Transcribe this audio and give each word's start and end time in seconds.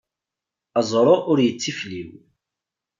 Aẓru 0.79 1.15
ur 1.31 1.37
yettifliw. 1.41 2.09